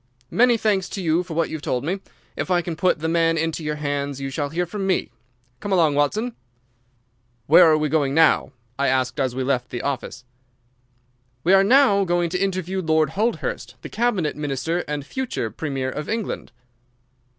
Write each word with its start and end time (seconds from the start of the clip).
Many 0.31 0.57
thanks 0.57 0.89
to 0.89 1.01
you 1.03 1.21
for 1.21 1.35
what 1.35 1.49
you 1.49 1.57
have 1.57 1.61
told 1.61 1.83
me. 1.83 1.99
If 2.35 2.49
I 2.49 2.63
can 2.63 2.75
put 2.75 2.97
the 3.01 3.07
man 3.07 3.37
into 3.37 3.63
your 3.63 3.75
hands 3.75 4.19
you 4.19 4.31
shall 4.31 4.49
hear 4.49 4.65
from 4.65 4.87
me. 4.87 5.11
Come 5.59 5.71
along, 5.71 5.93
Watson." 5.93 6.35
"Where 7.45 7.69
are 7.69 7.77
we 7.77 7.87
going 7.87 8.13
to 8.13 8.19
now?" 8.19 8.51
I 8.79 8.87
asked, 8.87 9.19
as 9.19 9.35
we 9.35 9.43
left 9.43 9.69
the 9.69 9.83
office. 9.83 10.25
"We 11.43 11.53
are 11.53 11.63
now 11.63 12.03
going 12.03 12.31
to 12.31 12.39
interview 12.43 12.81
Lord 12.81 13.11
Holdhurst, 13.11 13.75
the 13.83 13.89
cabinet 13.89 14.35
minister 14.35 14.79
and 14.87 15.05
future 15.05 15.51
premier 15.51 15.91
of 15.91 16.09
England." 16.09 16.51